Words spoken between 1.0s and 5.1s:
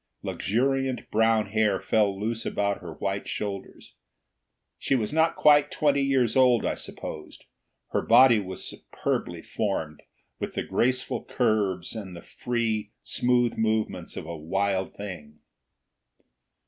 brown hair fell loose about her white shoulders. She